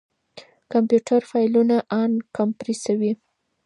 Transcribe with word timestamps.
کمپيوټر 0.71 1.21
فايلونه 1.29 1.75
اَنکمپريسوي. 2.01 3.11